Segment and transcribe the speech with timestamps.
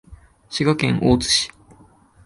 [0.49, 1.51] 滋賀県大津市